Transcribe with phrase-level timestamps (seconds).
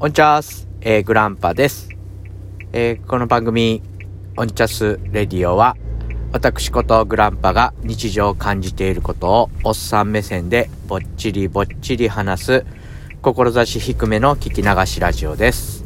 [0.00, 1.88] オンチャース、えー、グランパです。
[2.72, 3.82] えー、この番組、
[4.36, 5.76] オンチャスレディオは、
[6.30, 12.66] 私ことグランパが日常を感じていることをおっさん目線でぼっちりぼっちり話す、
[13.22, 15.84] 志低めの聞き流しラジオです。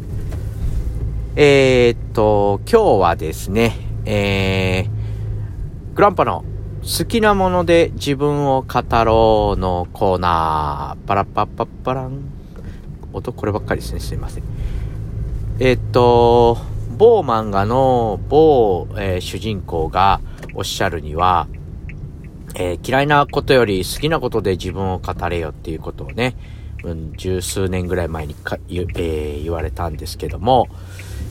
[1.35, 6.45] えー、っと、今日はですね、えー、グランパの
[6.83, 12.32] 好きなもので自分を語ろうのコーナー、パラッパッパッパラン。
[13.13, 14.01] 音こればっかりですね。
[14.01, 14.45] すいません。
[15.59, 16.59] えー、っと、
[16.97, 20.21] 某漫画の某、えー、主人公が
[20.55, 21.49] おっしゃるには、
[22.55, 26.37] えー、嫌いなことより好きなことで自分を語れよっていうことをね、
[26.85, 30.69] うん、十数年ぐらい前にか言,、えー、言われたんですけども、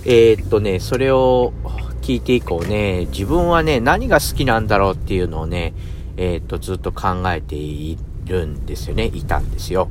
[0.03, 1.53] えー、っとね、それを
[2.01, 5.73] 聞いて以降ね、自分はね、何が好きなんだろうっていうのをね、
[6.17, 9.89] えっと、ずっと考えているんですよね、いたんですよ。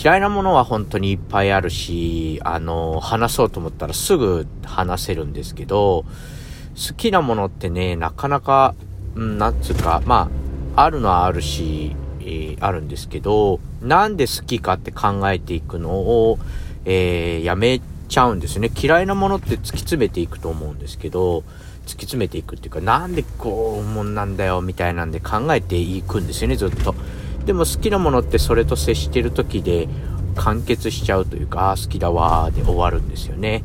[0.00, 6.04] 嫌いなものは本当にいっぱいあるし、あの、話そうと思ったらすぐ話せるんですけど、
[6.76, 8.76] 好きなものってね、なかなか、
[9.16, 10.30] うん、なんつうか、ま
[10.76, 16.38] あ、あるのはあるし、えー、あるんですけど、なんで好きかって考えていくのを、
[16.84, 18.70] えー、やめちゃうんですね。
[18.80, 21.40] 嫌いなものって突き詰めていくと思うんですけど、
[21.86, 26.94] 突き詰めていくっていうか、なんでこうもんなんだよ、みたいなんで考えていくんですよね、ずっと。
[27.48, 29.88] でも好きなものってそれと接してる時で
[30.34, 33.64] 完結しちゃうというか、あ好きだわーで終わるんですよね。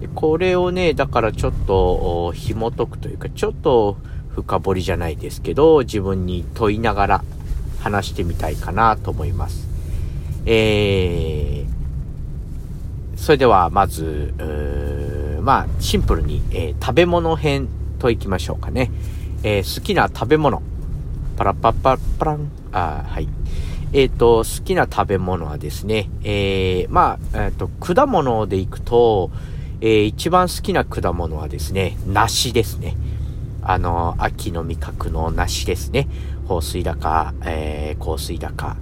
[0.00, 3.98] でこれをね、だからちょっと紐解くというか、ちょっと
[4.34, 7.24] 深掘りじゃないですけど、自分に問いながら
[7.78, 9.68] 話してみたいかなと思います。
[10.44, 14.34] えー、それではまず、
[15.40, 17.68] まあ、シンプルに、えー、食べ物編
[18.00, 18.90] といきましょうかね。
[19.44, 20.62] えー、好きな食べ物。
[21.38, 22.50] パラパッパッパラン。
[22.72, 23.28] あはい。
[23.92, 29.30] えっ、ー、と、好きな食べ物はですね、えー、まあ、えっ、ー、と、果物でいくと、
[29.80, 32.96] えー、一番好きな果物はですね、梨ですね。
[33.62, 36.08] あの、秋の味覚の梨ですね。
[36.48, 38.76] 放水高、えー、香水高、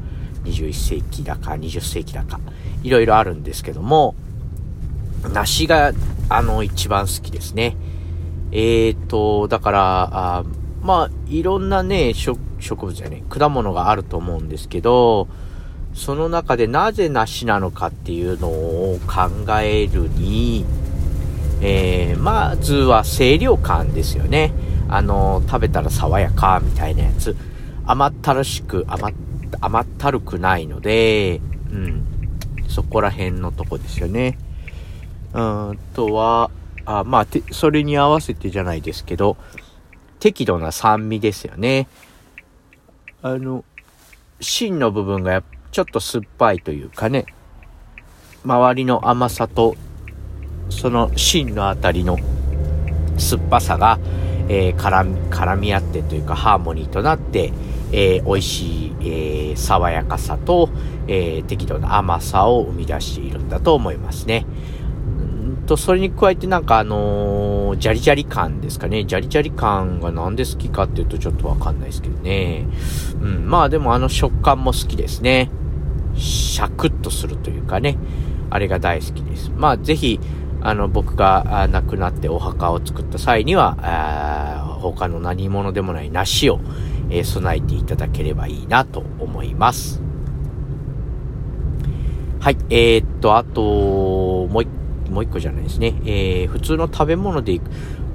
[0.44, 2.40] 21世紀高、20世紀高、
[2.82, 4.14] いろいろあるんですけども、
[5.30, 5.92] 梨が、
[6.30, 7.76] あの、一番好きですね。
[8.50, 10.44] えっ、ー、と、だから、あ
[10.86, 15.26] まあ、いろんなね、植物じゃね、果物があると思うんですけど、
[15.94, 20.64] その中でなぜ梨なのかっていうのを考えるに、
[21.60, 24.52] えー、まずは清涼感ですよね。
[24.88, 27.34] あの、食べたら爽やかみたいなやつ。
[27.84, 29.10] 甘ったるしく、甘
[29.60, 31.40] 甘ったるくないので、
[31.72, 32.04] うん。
[32.68, 34.38] そこら辺のとこですよね。
[35.34, 36.52] うんとは、
[36.84, 39.36] あまあ、それに合わせてじゃないですけど、
[40.18, 41.88] 適度な酸味ですよね。
[43.22, 43.64] あの、
[44.40, 47.26] 芯の部分がちょっと酸っぱいというかね、
[48.44, 49.76] 周りの甘さと、
[50.68, 52.18] その芯のあたりの
[53.18, 53.98] 酸っぱさが、
[54.48, 57.52] えー、絡み、絡み合ってというかハーモニーとなって、
[57.92, 60.70] えー、美味しい、えー、爽やかさと、
[61.08, 64.46] えー、適度な甘さを生み出しているんだと思いますね。
[65.66, 69.04] と、それに加えてなんかあのー、ジャリジャリ感ですかね。
[69.04, 72.66] ジャリジャリ感がなんで好きかっていうとちょっとわかんないですけどね。
[73.20, 75.50] うん、まあでもあの食感も好きですね。
[76.14, 77.98] シャクッとするというかね。
[78.50, 79.50] あれが大好きです。
[79.54, 80.20] まあぜひ、
[80.62, 86.60] あの、僕が亡くなってお墓を作った際には、あ他の何者でもない梨を、
[87.10, 90.02] えー、備えていただければいいなと思います。
[92.40, 94.68] はい、えー、っと、あと、もう一
[95.08, 95.94] もう一個じゃないですね。
[96.04, 97.70] えー、普通の食べ物でいく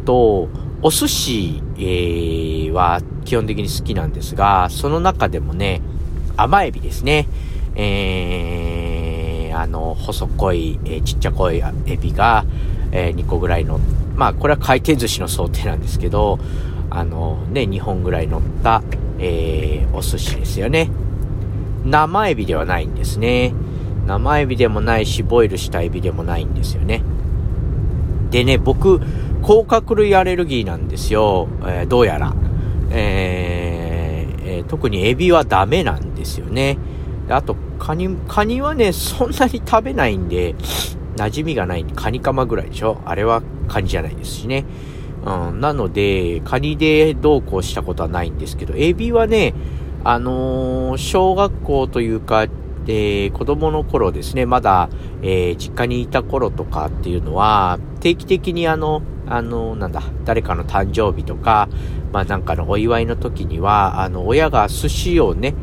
[0.05, 0.49] と、
[0.83, 5.81] お寿司、えー、は基本的に好きなんですが、その中でもね、
[6.37, 7.27] 甘エビですね。
[7.75, 12.45] えー、あの、細濃い、えー、ちっちゃこいエビが、
[12.91, 13.79] えー、2個ぐらいの、
[14.15, 16.39] まあ、これは回転寿司の想定なんですけど、
[16.89, 18.81] あの、ね、2本ぐらい乗った、
[19.19, 20.89] えー、お寿司ですよね。
[21.85, 23.53] 生エビではないんですね。
[24.11, 27.01] 生エビでもないし、ボイルしたエビでもないんですよね。
[28.29, 28.99] でね、僕、
[29.41, 31.47] 甲殻類アレルギーなんですよ。
[31.61, 32.33] えー、どうやら。
[32.91, 36.77] えーえー、特にエビはダメなんですよね。
[37.27, 40.55] であと、カニ、カニはね、そんなに食べないんで、
[41.15, 44.65] 馴染みがないんで、カニカマぐらいでしょあれはカニじゃないですしね。
[45.25, 49.53] うん、なので、カニでどうこうしたことはないんですけど、エビはね、
[50.03, 52.47] あのー、小学校というか、
[52.91, 54.89] で、子供の頃ですね、まだ、
[55.21, 61.69] えー、実家にいた頃とかっていうのは、定期的にあの、あの、なんだ、誰かの誕生日とか、
[62.11, 65.53] まあなんかのお祝いの時には、あの、親が寿司をね、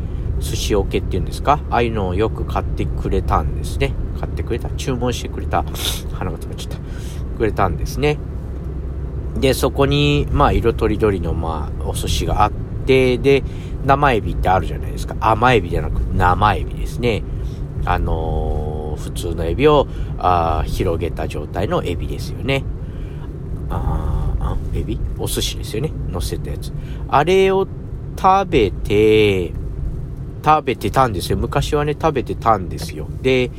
[0.41, 3.93] 寿司桶っていうんですかああいうのをよく買ってくれたんですね。
[4.19, 4.71] 買ってくれた？
[4.71, 5.65] 注文してくれた？
[6.15, 6.79] 花が止まっちゃった。
[7.37, 8.17] くれたんですね。
[9.39, 12.53] で、そこに、まあ、色とりどりの、まあ、お寿司があっ
[12.87, 13.45] て、で、
[13.85, 15.17] 生エビってあるじゃないですか。
[15.21, 17.23] 甘エビじゃなく生エビですね。
[17.85, 19.87] あのー、普通のエビを
[20.19, 22.65] あ広げた状態のエビですよね。
[23.71, 24.99] ああ、エビ？
[25.19, 25.93] お寿司ですよね。
[26.09, 26.73] 乗せたやつ。
[27.09, 27.67] あれを
[28.19, 29.53] 食べて、
[30.45, 31.39] 食べてたんですよ。
[31.39, 33.07] 昔はね、食べてたんですよ。
[33.23, 33.51] で、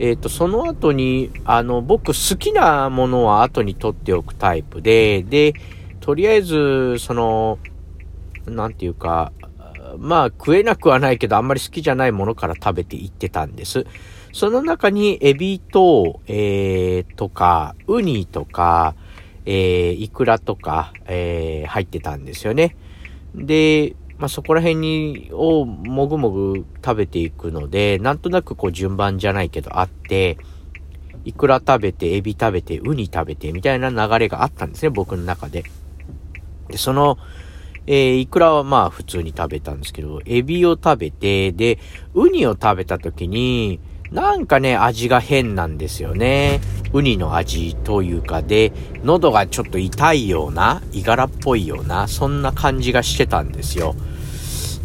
[0.00, 5.54] えっ、ー、と、その後に、あの、僕好きなものは後に取っておくタイプで、で、
[6.00, 7.58] とりあえず、その、
[8.46, 9.32] なんていうか、
[9.98, 13.86] まあ食えなくはないけどあんまり好きじゃないものから食べていってたんです。
[14.32, 18.96] その中にエビと、えー、とか、ウニとか、
[19.46, 22.76] えー、イクラとか、えー、入ってたんですよね。
[23.34, 30.36] で、まあ、そこら辺に、をもぐもぐ食べていくので、なんとなくこう順番じゃないけどあって、
[31.24, 35.64] イクラ食べて、エビ食べて、ウニ食べて、みたいな流れがあったんですね、僕の中で。
[36.68, 37.18] で、その、
[37.86, 41.78] えー、イクラはまあ普通に食べたんですけど、エビを食べて、で、
[42.14, 46.60] ウニを食べた時に、なんかね、味が変なんですよね。
[46.92, 48.72] ウニの味というかで、
[49.02, 53.94] 喉がちょっと痛いような、いがらっぽいような、そんな感じがしてたんですよ。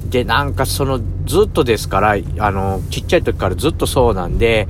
[0.09, 4.67] で、なんかその、ずっとですから、あの、ちっちゃい時からずっとそうなんで、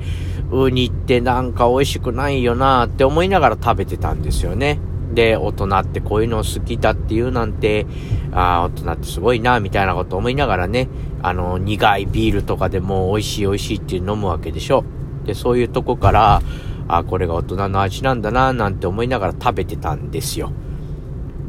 [0.52, 4.78] ウニってなんか美味しくないよなって思いながら食べてたんですよね。
[5.12, 7.86] で、大人ってこういうの好きだっていうなんて、
[8.32, 10.88] ああ、大人ってすごいな、みたいなこと思いながらね、
[11.22, 14.84] あの、苦いビールとかでも美味しい美味しいって飲むわけでしょ。
[15.24, 16.42] で、そういうとこから、
[16.88, 20.52] あこれが大人の味なんだな、なんて思いながら食べてたんですよ。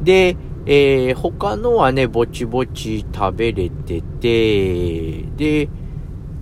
[0.04, 0.36] で、
[0.66, 5.70] えー、他のはね、ぼちぼち食べれてて、で、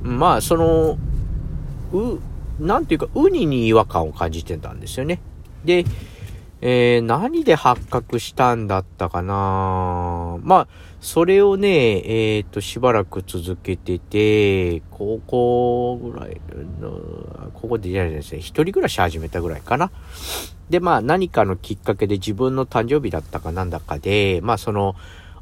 [0.04, 0.98] まあ、その、
[1.94, 2.19] う、
[2.60, 5.22] なんていうか、ウニに違和感を感じてたんですよね。
[5.63, 5.86] で、
[6.61, 10.38] えー、何で発覚したんだったかな？
[10.44, 10.67] まあ、
[11.00, 12.01] それをね、
[12.35, 16.41] えっ、ー、と、しばらく続けてて、高校ぐらい
[16.81, 19.89] の、ここでじゃないですね、一人暮らし始めたぐらいかな。
[20.69, 24.95] で、まあ、何かのきっかけで自分の誕生日だったかなんだかで、まあ、その、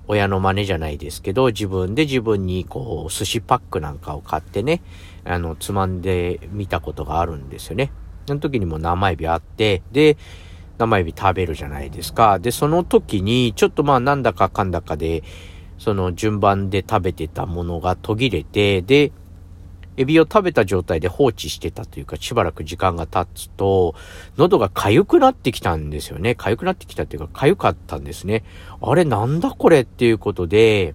[0.09, 4.81] 親の真似じゃないですけど、自分で自分にこう、寿司パックなんかを買ってね、
[5.25, 7.91] あの、つまんでみたことがあるんですよね。
[8.27, 10.15] その時にも生エビあって、で、
[10.77, 12.39] 生エビ食べるじゃないですか。
[12.39, 15.23] で、その時に、ちょっとまあなんだかかんだかで、
[15.77, 19.11] その順番で食べてたものが途切れて、で、
[19.97, 23.95] エビを食べた状態で放置してたというか、しばらく時間が経つと、
[24.37, 26.35] 喉が痒くなってきたんですよね。
[26.37, 28.43] 痒くなってきたっていうか、痒かったんですね。
[28.79, 30.93] あれなんだこれっていうことで、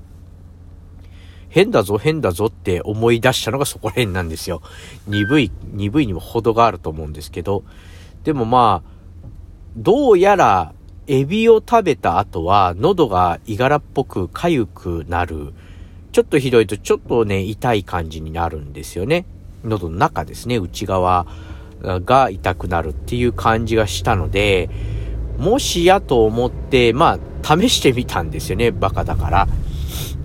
[1.48, 4.62] 変だぞ変だぞって思い出したのがそこら辺なんですよ。
[5.06, 7.64] 鈍い、鈍いにも程があると思うんですけど、
[8.22, 9.01] でもまあ、
[9.76, 10.74] どうやら、
[11.06, 15.54] エビを食べた後は、喉がいがらっぽく痒くなる。
[16.12, 19.24] ちょっとひどいと、ちょっとね、痛い感じになるんですよね。
[19.64, 21.26] 喉の中ですね、内側
[21.82, 24.68] が痛くなるっていう感じがしたので、
[25.38, 29.48] もしやと思って、まあ、試してみたんですよね、バカだから。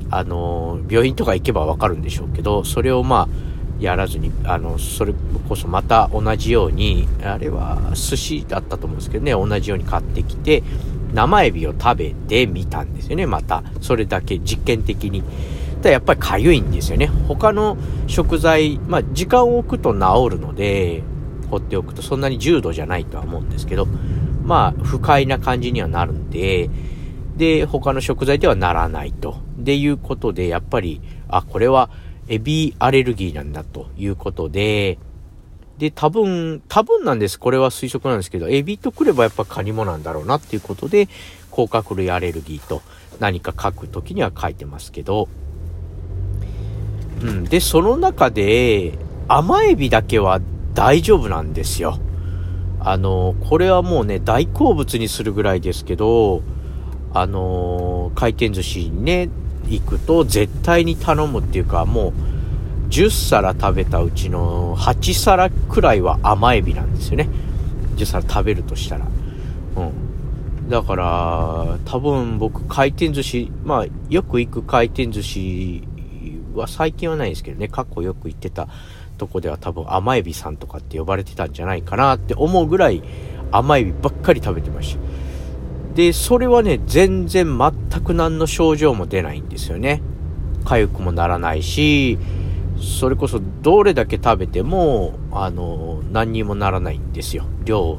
[0.10, 5.14] あの、病院とか行けばわかるんでしょうけど、それをまあ、やらずに、あの、それ
[5.48, 10.64] こそまた同じように、あれは寿司だったと思うんですけどね、同じように買ってきて、
[11.14, 13.64] 生エビを食べてみたんですよね、また。
[13.82, 15.24] それだけ実験的に。
[15.78, 17.08] ただやっぱり痒いんですよね。
[17.28, 21.04] 他の食材、まあ時間を置くと治るので、
[21.50, 23.88] 放っておくとそんなに重度じゃないとは思うんですけど、
[24.44, 26.70] まあ不快な感じにはなるんで、
[27.38, 29.38] で、他の食材ではならないと。
[29.58, 31.90] でいうことで、やっぱり、あ、これは
[32.28, 34.98] エビアレルギーなんだということで、
[35.78, 37.40] で、多分、多分なんです。
[37.40, 41.08] これは推測なんですけど、エビとくればやっぱカニもなんだろうなっていうことで、
[41.52, 42.82] 甲殻類アレルギーと
[43.20, 45.30] 何か書くときには書いてますけど、
[47.22, 47.44] うん。
[47.46, 50.42] で、その中で、甘エビだけは
[50.74, 52.00] 大丈夫なんですよ。
[52.80, 56.42] あの、これはもうね、大好物にするぐらいですけど、
[57.14, 59.30] あの回転寿司にね、
[59.70, 67.30] 行くと絶対に頼むっていうかもう10皿食べたうちの8皿くらいは甘エビなんですよね。
[67.98, 69.08] 10皿食べるとしたら。
[69.76, 70.70] うん。
[70.70, 75.84] だから多分僕回転寿司まあよく行く回転寿司
[76.54, 77.68] は最近はないですけどね。
[77.68, 78.68] 過去よく行ってた
[79.18, 83.04] とこでは多分甘エビさんとかって呼ばれてたんじゃないかなって思うぐらい
[83.52, 85.17] 甘エビばっかり食べてました。
[85.98, 90.04] で、それはね、全然全く何の症状も出ないんですよね。
[90.64, 92.20] 痒くもならないし、
[92.80, 97.46] それこそどれだけ食べても、あの、何にもならないんですよ。
[97.66, 97.98] 量、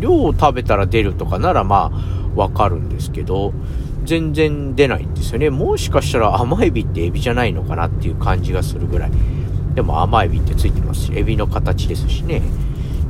[0.00, 3.52] 量を食べたら出るとかならまあ、わかるんですけど、
[4.06, 5.50] 全然出ないんですよね。
[5.50, 9.10] もしかしたら甘エビってエビじゃないのかなっていう感じがするぐらい。
[9.74, 12.40] でも甘エビってついてますし、エビの形ですしね。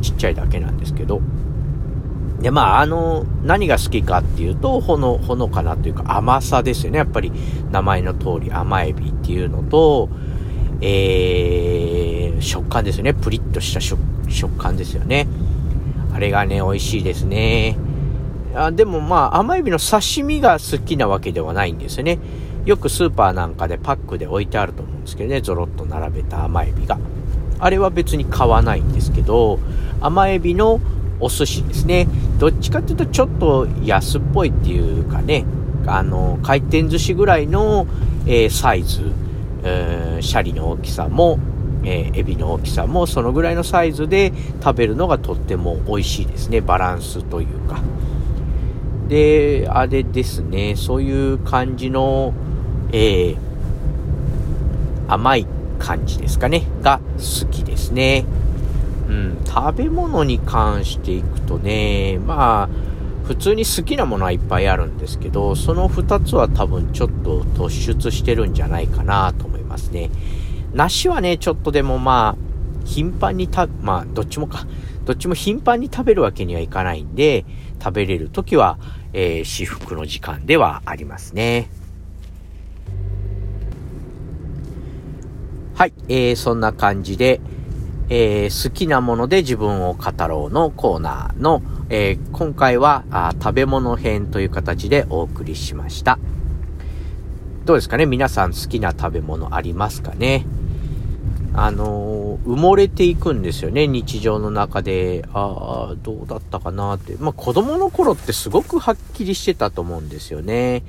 [0.03, 1.21] ちっちゃいだけなんですけど。
[2.41, 6.99] で、まあ、あの、何が好きかっていうと、ほの、ほのかなというか甘さですよね。
[6.99, 7.33] やっぱり
[7.71, 10.09] 名前の通り甘エビっていうのと、
[10.81, 13.15] えー、食感ですよね。
[13.15, 13.99] プリッとした食
[14.59, 15.27] 感ですよね。
[16.13, 17.79] あれがね、美味しいですね。
[18.55, 22.19] あでもまあ、甘エビの刺身が好きなわけではないんですよね。
[22.65, 26.99] よくスーパーなんかでパックで置いてあると思うんですけどね、ゾロッと並べた甘エビが。
[27.59, 29.59] あれは別に買わないんですけど、
[30.01, 30.81] 甘エビの
[31.21, 32.09] お寿司ですね。
[32.39, 35.45] どっちかっていうとちょっと安っぽいっていうかね、
[35.87, 37.87] あの、回転寿司ぐらいの、
[38.27, 39.03] えー、サイズ、
[39.63, 41.39] えー、シャリの大きさも、
[41.85, 46.61] えー、エビの大きさもそのぐらいのサイズで食べるのがとっても美味しいですね。
[46.61, 47.81] バランスというか。
[49.09, 52.35] で、あれですね、そういう感じの、
[52.93, 53.37] えー、
[55.09, 55.47] 甘い
[55.79, 58.25] 感じですかね、が好きですね。
[59.09, 62.69] うん、食べ物に関していくとね、まあ、
[63.27, 70.11] 普通に好きなものはいっぱいあるんですけど、その2つは多分ちょっと突出してるんじゃないかなと思いますね。
[70.75, 74.67] 梨はね、ちょっとでもまあ、頻繁にた、まあ、どっちもか、
[75.05, 77.45] どっちも頻繁に食べるわけにはいかないんで、
[77.83, 78.79] 食べれるときは、
[79.13, 81.69] えー、至福の時間ではありますね。
[85.75, 87.41] はい、えー、そんな感じで、
[88.09, 96.19] えー、好きなもので自分を語ろうのコーナーの、えー、今回はあ食べ物編という形でお送りしました。
[97.65, 98.07] どうですかね？
[98.07, 100.47] 皆さん好きな食べ物ありますかね？
[101.53, 105.25] あのー、埋もれていくんですよね、日常の中で。
[105.33, 107.17] ああ、どうだったかなって。
[107.19, 110.83] まあ、子供の頃ってすごくはっきりしてたと思うんですよね。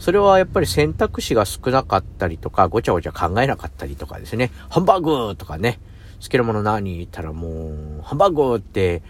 [0.00, 4.50] それはやっぱり選択肢が少なかったりとか、ごちゃごちゃ考えなかったりとかですね。
[4.68, 5.78] ハンバーグとかね。
[6.20, 9.02] 好きなもの何言ったらもう、ハンバーグって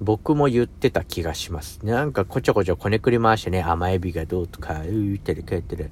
[0.00, 1.80] 僕も言ってた気がします。
[1.84, 5.90] なんかこちょこちょこねくり回してね、甘エビがどうとか、言ってる、帰ってる。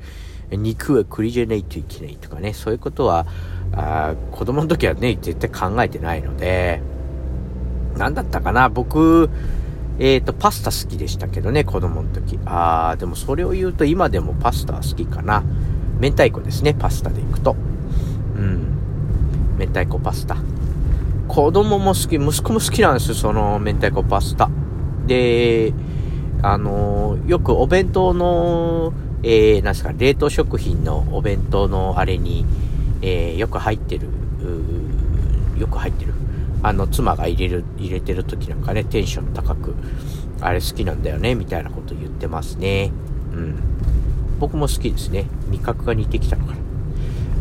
[0.51, 3.27] 肉は栗じゃないといけないとかね、そういうことは、
[3.73, 6.83] あ子供の時はね、絶対考えてないので、
[7.97, 9.31] 何だったかな僕、
[9.99, 12.39] えっ、ー、と、パスタ好きでしたけどね、子供の時。
[12.45, 15.43] あー、でもそれを言うと今でもパスタは好きかな。
[15.99, 17.57] 明太子ですね、パスタでいくと。
[18.37, 18.82] うん。
[19.63, 20.37] 明太子パスタ。
[21.29, 24.51] 子供も好き、息子も好きなんですよ、その明太子パスタ。
[25.07, 25.73] で、
[26.43, 28.93] あの、よくお弁当の、
[29.23, 32.45] えー、なんですか、冷凍食品のお弁当のあれに、
[33.03, 34.09] えー、よく入ってる、
[35.57, 36.13] よく入ってる。
[36.65, 39.75] あの、妻が入れる、入れてる時なんかね、テンション高く、
[40.41, 42.91] あれ好きなんだよね、みたいなこと言ってますね。
[43.33, 43.55] うん。
[44.41, 45.27] 僕も好きですね。
[45.51, 46.62] 味覚が似てきたのかな。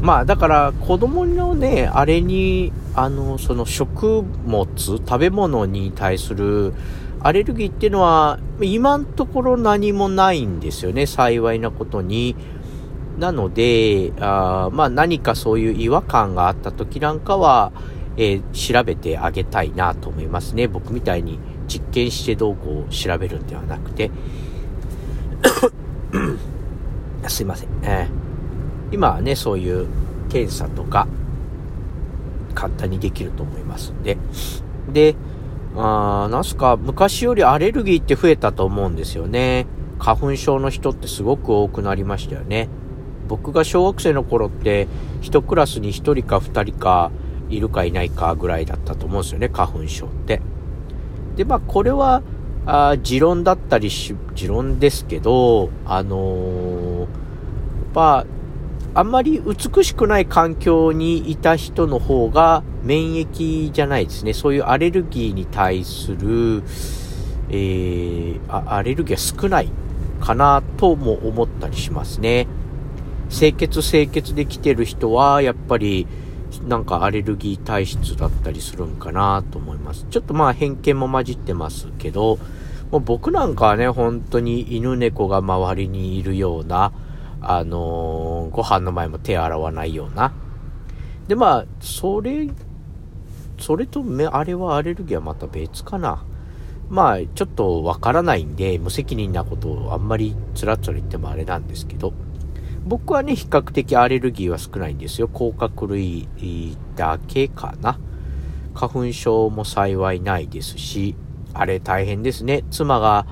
[0.02, 6.74] まあ、だから、子供のね、あれに、あの、その食物、食べ物に対する
[7.24, 12.36] アレルギーっていうのは、今のところ何もないんですよね、幸いなことに。
[13.20, 17.72] なので、あまあ何かそういう違和感があった時なんかは、
[18.18, 20.68] えー、調べてあげたいなと思いますね。
[20.68, 24.10] 僕みたいに実験してどうこう調べるんではなくて。
[27.28, 27.70] すいません。
[27.84, 28.31] えー、
[28.92, 29.88] 今はね、そういう
[30.30, 31.08] 検査とか、
[32.54, 34.18] 簡単にできると思いますんで。
[34.92, 35.16] で、
[35.76, 39.68] あなんすか、昔よりアレルギーって増えたと思うんですよね。
[40.00, 42.70] 花粉症の人ってすごく多くなりましたよね。
[43.28, 44.88] 僕が小学生の頃って、
[45.22, 47.12] 1クラスに1人か2人か
[47.50, 50.42] いるかいないかぐらいだったと思うんですよね、花粉症って。
[51.36, 52.24] で、まあ、これは、
[52.66, 57.10] あ持論だったりし、持論ですけど、あのー、やっ
[57.94, 58.26] ぱ、
[58.94, 64.34] あんまり美しくない環境にいた人の方が免疫じゃないですね。
[64.34, 66.64] そういうアレルギーに対する、
[67.50, 69.70] えー、アレルギーが少ない
[70.20, 72.48] かなとも思ったりしますね。
[73.30, 76.06] 清潔清潔で来てる人は、やっぱり、
[76.68, 80.06] なんかアレルギー体質だったりするんかなと思います。
[80.10, 82.40] ちょっとまあ偏見も混じってますけど、
[82.92, 86.92] もう僕なんかはね、本当に犬猫が周りにいるような、
[87.42, 90.34] あのー、ご飯の前も手洗わないような。
[91.28, 92.50] で、まあ、それ、
[93.60, 96.24] それとめ、あれはアレルギーはまた別かな。
[96.90, 102.14] まあ、ちょっとわからないんで、無責任なことをあんまりつらつら言ってもあれなんですけど、
[102.86, 105.28] 僕はね、比較的アレルギーは少ないんですよ。
[105.28, 106.28] 甲殻類
[106.96, 108.00] だけかな。
[108.74, 111.16] 花粉症も幸いないですし、
[111.54, 112.64] あれ大変ですね。
[112.72, 113.26] 妻が、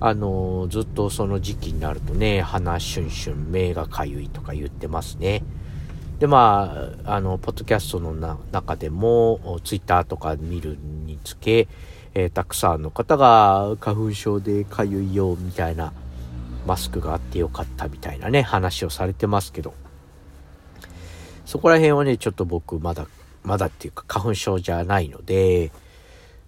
[0.00, 5.42] あのー、ずっとその時期になるとね、鼻シュンシュン、目がかゆいとか言ってますね。
[6.20, 8.14] で、まあ、あの、ポッドキャストの
[8.52, 11.68] 中でも、ツイッターとか見るにつけ、
[12.14, 15.92] えー、たくさんの方が花粉症でかゆいよ、みたいな、
[16.66, 19.74] マスクがあってよかったみたいなね、話をされてますけど、
[21.44, 23.06] そこら辺はね、ちょっと僕まだ、
[23.42, 25.72] まだっていうか花粉症じゃないので、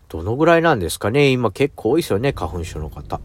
[0.09, 3.21] どのぐらいなんですかね今結構多いですよね、花粉症の方。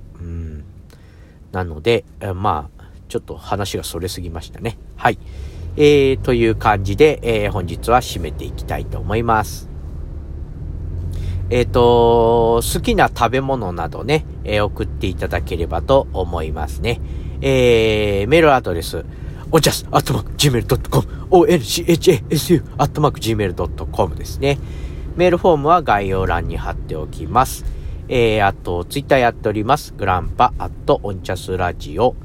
[1.55, 2.03] なので、
[2.35, 4.77] まあ、ちょっと話がそれすぎましたね。
[4.97, 5.17] はい。
[5.77, 9.69] えー、という感じで、えー、本日は締めていきたいと思います。
[11.50, 17.00] えっ、ー、と、好きな食べ物などね、えー、送っていただければと思いますね。
[17.41, 19.05] えー、メールアドレス、
[19.51, 24.57] おちゃす、アットマーク、gmail.com、onchasu、アットマーク、gmail.com ですね。
[25.15, 27.63] メールフォームは概要欄に貼っておきます。
[28.07, 29.93] えー、あと、ツイッターやっております。
[29.97, 32.15] グランパ、アット、オンチャスラジオ、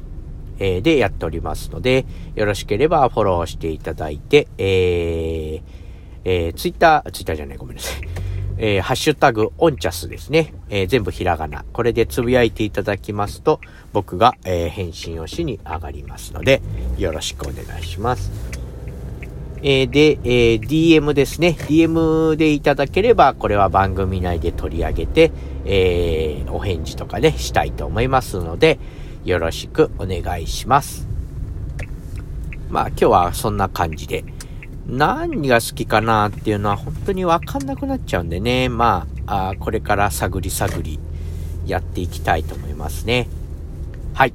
[0.58, 5.62] えー、でやっておりますので、よろしければフォローしていただいて、えー、
[6.24, 8.02] えー、ツイッター、ツイッターじゃない、ごめんなさい。
[8.62, 10.52] えー、ハッシュタグ、オンチャスですね。
[10.68, 11.64] えー、全部ひらがな。
[11.72, 13.58] これでつぶやいていただきますと、
[13.94, 16.60] 僕が、えー、返信をしに上がりますので、
[16.98, 18.69] よろしくお願いします。
[19.62, 21.56] えー、で、えー、DM ですね。
[21.58, 25.32] DM でいただければ、これは番組内で取り上げて、
[25.64, 28.78] えー、お返事とかね、したいと思いますので、
[29.24, 31.06] よろしくお願いします。
[32.70, 34.24] まあ今日はそんな感じで、
[34.86, 40.98] 何が好きかなっていうのは本当にわかんなくなっちゃうんでね、まあ、あこれから探り探り
[41.66, 43.28] やっていきたいと思いますね。
[44.14, 44.32] はい。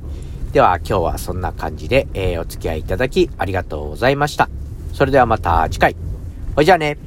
[0.54, 4.50] では今日はそんな感じで、えー、お付き合いいただきありがとうございました。
[4.96, 5.94] それではまた次回。
[6.56, 6.98] ほいじゃあね。